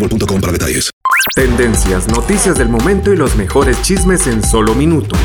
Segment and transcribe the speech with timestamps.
[0.00, 0.90] boostmobile.com para detalles.
[1.34, 5.18] Tendencias, noticias del momento y los mejores chismes en solo minutos.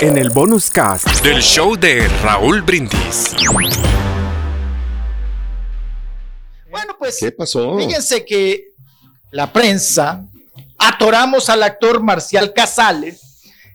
[0.00, 3.34] En el bonus cast del show de Raúl Brindis.
[6.70, 7.16] Bueno, pues.
[7.20, 7.76] ¿Qué pasó?
[7.78, 8.64] Fíjense que
[9.30, 10.24] la prensa
[10.78, 13.20] atoramos al actor Marcial Casales.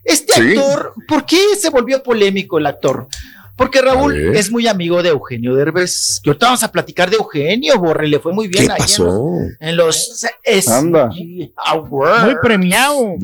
[0.04, 0.58] Este Sí.
[0.58, 3.08] actor, ¿por qué se volvió polémico el actor?
[3.56, 6.20] Porque Raúl es muy amigo de Eugenio Derbez.
[6.22, 8.78] Que ahorita vamos a platicar de Eugenio, Borre, le fue muy bien ¿Qué ahí
[9.60, 11.10] en los, en los Anda.
[11.56, 12.24] Awards.
[12.26, 13.16] Muy premiado.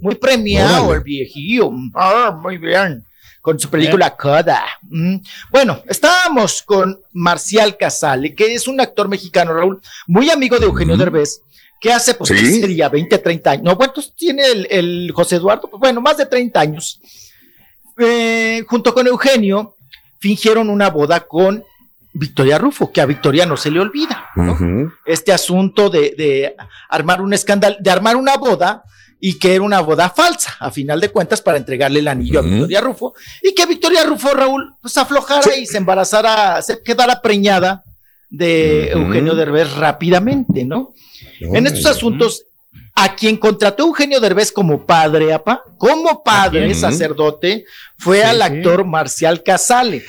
[0.00, 0.98] Muy premiado Órale.
[0.98, 1.70] el viejillo.
[1.94, 3.04] Ah, muy bien.
[3.40, 4.64] Con su película Coda.
[4.82, 5.16] Mm.
[5.50, 10.94] Bueno, estábamos con Marcial Casale, que es un actor mexicano, Raúl, muy amigo de Eugenio
[10.94, 11.04] Ujú.
[11.04, 11.42] Derbez,
[11.80, 12.34] que hace, pues, Sí.
[12.36, 13.64] ¿qué sería 20, 30 años.
[13.64, 15.68] No, ¿cuántos tiene el, el José Eduardo?
[15.70, 17.00] Pues, bueno, más de 30 años.
[17.98, 19.74] Eh, junto con Eugenio,
[20.18, 21.64] fingieron una boda con
[22.12, 24.30] Victoria Rufo, que a Victoria no se le olvida.
[24.36, 24.56] ¿no?
[25.04, 26.54] Este asunto de, de
[26.88, 28.82] armar un escándalo, de armar una boda
[29.20, 32.42] y que era una boda falsa, a final de cuentas, para entregarle el anillo a
[32.42, 37.82] Victoria Rufo y que Victoria Rufo, Raúl, pues aflojara y se embarazara, se quedara preñada
[38.28, 38.90] de.
[38.90, 40.94] Eugenio Derbez rápidamente, ¿no?
[41.40, 42.44] En estos asuntos,
[42.98, 47.64] a quien contrató Eugenio Derbez como padre, apa, como padre, sacerdote,
[47.98, 48.42] fue Sí, al sí.
[48.42, 50.02] actor Marcial Casale.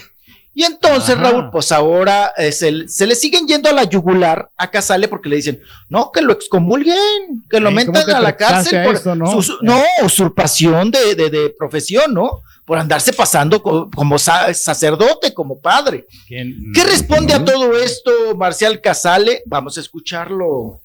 [0.56, 1.23] Y entonces, Ajá.
[1.29, 5.29] Raúl, pues ahora eh, se, se le siguen yendo a la yugular a Casale porque
[5.29, 8.95] le dicen, no, que lo excomulguen, que lo metan ¿cómo que a la cárcel por
[8.95, 9.39] eso, no?
[9.44, 12.41] su- no, usurpación de, de- de profesión, ¿no?
[12.66, 16.07] Por andarse pasando co- como sa- sacerdote, como padre.
[16.28, 19.44] ¿Qué responde a todo esto Marcial Casale?
[19.45, 20.79] Vamos a escucharlo.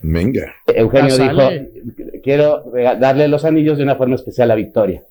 [0.00, 0.54] Venga.
[0.66, 1.50] Eugenio dijo,
[2.22, 2.64] quiero
[3.00, 5.02] darle los anillos de una forma especial a Victoria.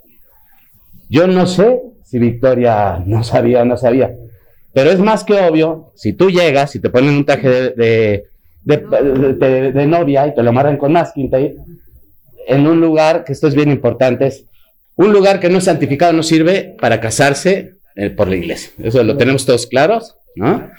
[1.10, 4.14] Yo no sé si Victoria no sabía o no sabía,
[4.74, 8.78] pero es más que obvio, si tú llegas y te ponen un traje de, de,
[8.78, 11.56] de- de- de novia y te lo amarran con masking tape,
[12.48, 14.46] en un lugar, que esto es bien importante, es
[14.96, 18.72] un lugar que no es santificado, no sirve para casarse eh, por la iglesia.
[18.82, 20.70] Eso lo tenemos todos claros, ¿no?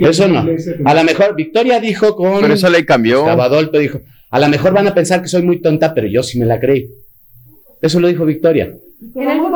[0.00, 0.46] Eso no.
[0.84, 2.40] A lo mejor Victoria dijo con...
[2.40, 3.26] Pero esa ley cambió.
[3.28, 4.00] Adolfo dijo,
[4.30, 6.58] a lo mejor van a pensar que soy muy tonta, pero yo sí me la
[6.58, 6.88] creí.
[7.80, 8.74] Eso lo dijo Victoria.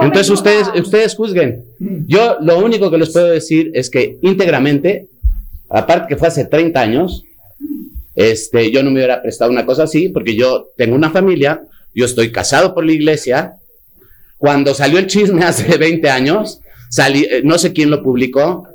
[0.01, 1.65] Entonces ustedes, ustedes juzguen.
[2.07, 5.09] Yo lo único que les puedo decir es que íntegramente,
[5.69, 7.25] aparte que fue hace 30 años,
[8.15, 11.63] este, yo no me hubiera prestado una cosa así, porque yo tengo una familia,
[11.95, 13.55] yo estoy casado por la iglesia.
[14.37, 16.61] Cuando salió el chisme hace 20 años,
[16.91, 18.67] salí, eh, no sé quién lo publicó,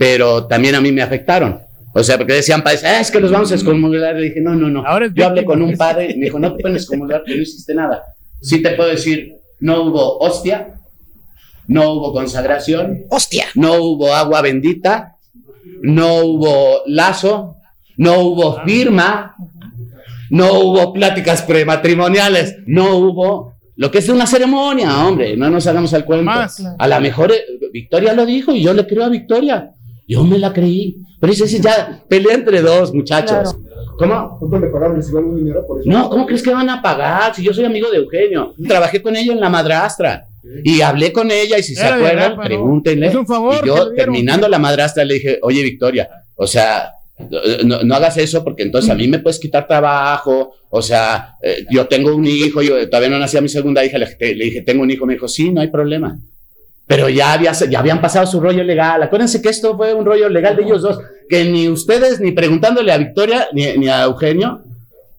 [0.00, 1.60] pero también a mí me afectaron.
[1.92, 4.14] O sea, porque decían padres, "Ah, es que los vamos a excomulgar.
[4.16, 4.82] Le dije, no, no, no.
[4.86, 7.42] Ahora Yo hablé con un padre y me dijo, no te pueden excomulgar porque no
[7.42, 8.02] hiciste nada.
[8.40, 10.68] Sí te puedo decir, no hubo hostia,
[11.66, 13.44] no hubo consagración, ¡Hostia!
[13.54, 15.16] no hubo agua bendita,
[15.82, 17.56] no hubo lazo,
[17.98, 19.34] no hubo firma,
[20.30, 25.92] no hubo pláticas prematrimoniales, no hubo lo que es una ceremonia, hombre, no nos hagamos
[25.92, 26.24] al cuento.
[26.24, 26.62] Más.
[26.78, 29.72] A lo mejor eh, Victoria lo dijo y yo le creo a Victoria.
[30.10, 30.96] Yo me la creí.
[31.20, 33.56] Pero dice, sí, ya pelea entre dos muchachos.
[33.96, 34.38] ¿Cómo?
[35.84, 37.32] No, ¿cómo crees que van a pagar?
[37.32, 38.52] Si yo soy amigo de Eugenio.
[38.66, 40.26] Trabajé con ella en la madrastra.
[40.64, 43.06] Y hablé con ella y si se Era acuerdan, pregúntenle.
[43.06, 46.90] Es un favor Y yo, terminando la madrastra, le dije, oye, Victoria, o sea,
[47.64, 50.54] no, no hagas eso porque entonces a mí me puedes quitar trabajo.
[50.70, 54.08] O sea, eh, yo tengo un hijo, yo todavía no nacía mi segunda hija, le,
[54.18, 55.06] le dije, tengo un hijo.
[55.06, 56.18] Me dijo, sí, no hay problema.
[56.90, 59.00] Pero ya, había, ya habían pasado su rollo legal.
[59.00, 60.98] Acuérdense que esto fue un rollo legal de ellos dos,
[61.28, 64.64] que ni ustedes, ni preguntándole a Victoria, ni, ni a Eugenio,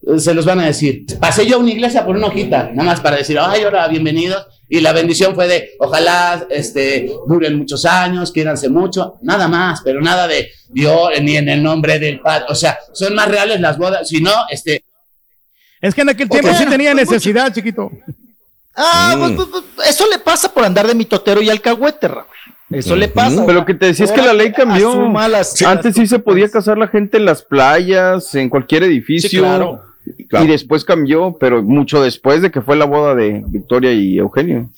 [0.05, 1.05] eh, se los van a decir.
[1.17, 4.45] Pasé yo a una iglesia por una hojita, nada más para decir, ay, hola, bienvenidos.
[4.67, 10.01] Y la bendición fue de, ojalá este, duren muchos años, quiéranse mucho, nada más, pero
[10.01, 12.47] nada de Dios, ni en el nombre del Padre.
[12.49, 14.83] O sea, son más reales las bodas, si no, este,
[15.79, 16.55] Es que en aquel tiempo Ok.
[16.57, 17.89] sí tenía necesidad, chiquito.
[18.75, 19.35] Ah, Mm.
[19.35, 22.25] pues, pues, pues, eso le pasa por andar de mitotero y alcahuete, Raúl.
[22.69, 23.45] Eso le pasa.
[23.45, 24.93] Pero lo que te decía es que la ley cambió.
[25.65, 29.29] Antes sí se podía casar la gente en las playas, en cualquier edificio.
[29.29, 29.81] Sí, claro.
[30.43, 34.69] Y después cambió, pero mucho después de que fue la boda de Victoria y Eugenio.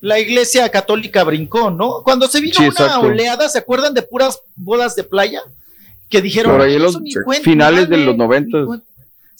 [0.00, 2.02] La iglesia católica brincó, ¿no?
[2.02, 3.00] Cuando se vino Sí, una exacto.
[3.06, 5.40] oleada, ¿se acuerdan de puras bodas de playa?
[6.08, 8.66] Que dijeron, Por ahí en "Eso los ni cuenta, finales de los noventas.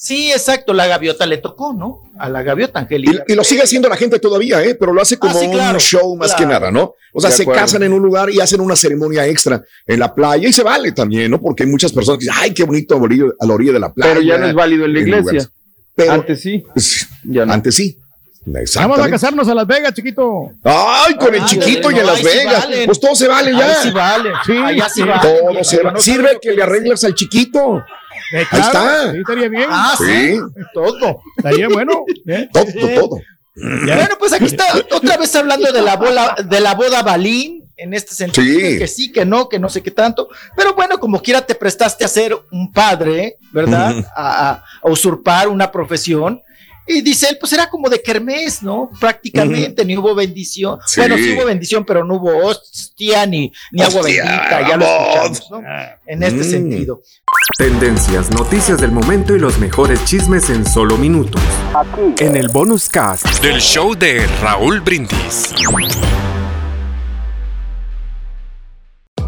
[0.01, 0.07] Cuenta".
[0.07, 1.99] Sí, exacto, la gaviota le tocó, ¿no?
[2.17, 3.23] A la gaviota Y, Angélica.
[3.27, 4.75] y lo sigue haciendo la gente todavía, ¿eh?
[4.75, 6.39] pero lo hace como Ah, sí, claro, un show más claro.
[6.47, 6.93] que nada, ¿no?
[7.13, 7.61] O sea, De se acuerdo.
[7.61, 10.91] casan en un lugar y hacen una ceremonia extra en la playa y se vale
[10.91, 11.39] también, ¿no?
[11.41, 13.73] Porque hay muchas personas que dicen, ay, qué bonito a la orilla, a la orilla
[13.73, 14.13] de la playa.
[14.13, 15.49] Pero ya no es válido en la iglesia.
[15.93, 16.63] Pero Antes sí.
[16.77, 17.53] sí, Ya no.
[17.53, 17.97] antes sí.
[18.75, 20.49] Vamos a casarnos a Las Vegas, chiquito.
[20.63, 22.67] Ay, con el chiquito y no, en Las ahí sí Vegas.
[22.85, 23.75] Pues todo se vale Ahí ya.
[23.75, 24.31] sí vale.
[24.47, 25.21] Sí, Allá sí vale.
[25.21, 25.93] Todo se vale.
[25.93, 27.83] no Sirve que le arregles al chiquito.
[28.33, 29.11] Eh, claro, está.
[29.11, 29.65] Sí, estaría bien.
[29.69, 30.05] Ah, sí.
[30.05, 30.39] Sí,
[30.73, 31.21] Todo.
[31.37, 32.05] Estaría bueno.
[32.27, 32.49] ¿eh?
[32.53, 33.19] todo, todo.
[33.55, 37.93] Bueno, pues aquí está otra vez hablando de la bola, de la boda Balín, en
[37.93, 38.77] este sentido, Sí.
[38.79, 40.29] que sí, que no, que no sé qué tanto.
[40.55, 44.05] Pero bueno, como quiera te prestaste a ser un padre, ¿verdad?
[44.15, 46.41] A usurpar una profesión.
[46.91, 48.89] Y dice él, pues era como de kermés, ¿no?
[48.99, 50.79] Prácticamente, ni hubo bendición.
[50.85, 50.99] Sí.
[50.99, 54.85] Bueno, sí hubo bendición, pero no hubo hostia ni, ni agua Hostia, bendita, ya lo
[54.85, 55.61] escuchamos, ¿no?
[56.05, 56.51] En este Mm.
[56.51, 57.01] sentido.
[57.57, 61.41] Tendencias, noticias del momento y los mejores chismes en solo minutos.
[62.19, 65.53] En el bonus cast del show de Raúl Brindis.